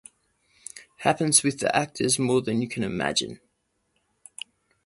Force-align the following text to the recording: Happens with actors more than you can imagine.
Happens 1.01 1.43
with 1.43 1.63
actors 1.63 2.17
more 2.17 2.41
than 2.41 2.59
you 2.59 2.67
can 2.67 2.83
imagine. 2.83 3.39